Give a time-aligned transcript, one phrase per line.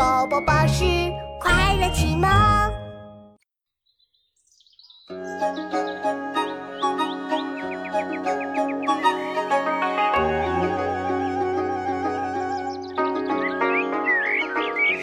[0.00, 0.82] 宝宝巴士
[1.38, 2.26] 快乐启蒙。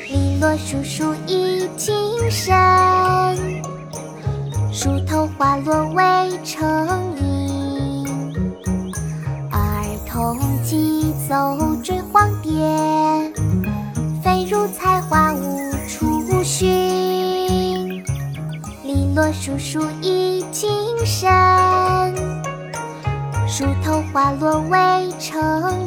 [0.10, 1.93] 篱落疏疏已经
[2.31, 2.57] 深，
[4.73, 6.03] 树头花落未
[6.43, 6.67] 成
[7.21, 8.03] 阴。
[9.51, 11.35] 儿童急走
[11.83, 12.51] 追黄蝶，
[19.17, 20.70] 篱落疏疏已经
[21.03, 21.27] 深，
[23.48, 24.77] 树头花落未
[25.17, 25.41] 成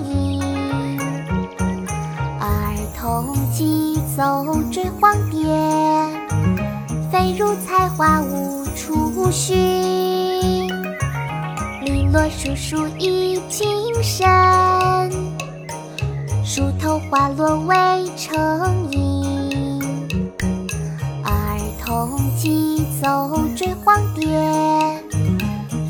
[0.04, 0.42] 阴。
[2.40, 5.46] 儿童急走追黄蝶，
[7.12, 9.56] 飞入菜花无处寻。
[11.82, 14.28] 篱落疏疏已经深，
[16.44, 17.76] 树头花落未
[18.16, 19.09] 成阴。
[21.90, 24.24] 儿童急走追黄蝶，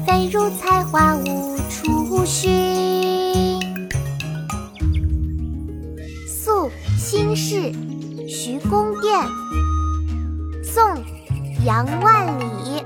[0.07, 3.61] 飞入菜花无处寻。
[6.27, 7.71] 宿新市，
[8.27, 9.27] 徐公店。
[10.65, 10.83] 宋·
[11.67, 12.83] 杨万里。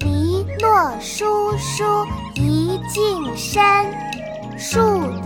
[0.00, 1.82] 篱落疏疏
[2.34, 3.64] 一径深，
[4.58, 4.78] 树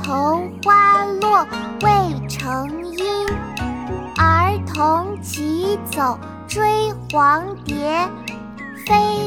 [0.04, 1.44] 头花落
[1.82, 2.28] 未
[5.90, 8.08] 走追黄蝶，
[8.86, 9.23] 飞。